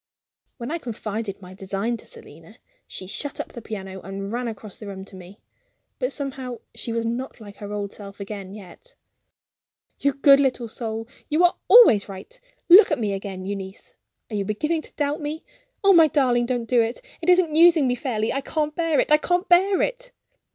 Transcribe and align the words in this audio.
When 0.57 0.71
I 0.71 0.79
confided 0.79 1.39
my 1.43 1.53
design 1.53 1.95
to 1.97 2.07
Selina, 2.07 2.55
she 2.87 3.05
shut 3.05 3.39
up 3.39 3.49
the 3.53 3.61
piano 3.61 4.01
and 4.01 4.31
ran 4.31 4.47
across 4.47 4.75
the 4.79 4.87
room 4.87 5.05
to 5.05 5.15
me. 5.15 5.41
But 5.99 6.11
somehow 6.11 6.61
she 6.73 6.91
was 6.91 7.05
not 7.05 7.39
like 7.39 7.57
her 7.57 7.71
old 7.71 7.93
self 7.93 8.19
again, 8.19 8.55
yet. 8.55 8.95
"You 9.99 10.13
good 10.13 10.39
little 10.39 10.67
soul, 10.67 11.07
you 11.29 11.43
are 11.43 11.55
always 11.67 12.09
right. 12.09 12.39
Look 12.67 12.89
at 12.89 12.97
me 12.97 13.13
again, 13.13 13.45
Euneece. 13.45 13.93
Are 14.31 14.35
you 14.35 14.43
beginning 14.43 14.81
to 14.81 14.93
doubt 14.95 15.21
me? 15.21 15.43
Oh, 15.83 15.93
my 15.93 16.07
darling, 16.07 16.47
don't 16.47 16.65
do 16.65 16.79
that! 16.79 16.99
It 17.21 17.29
isn't 17.29 17.53
using 17.53 17.85
me 17.85 17.93
fairly. 17.93 18.33
I 18.33 18.41
can't 18.41 18.73
bear 18.75 18.99
it 18.99 19.11
I 19.11 19.17
can't 19.17 19.47
bear 19.47 19.83
it!" 19.83 20.11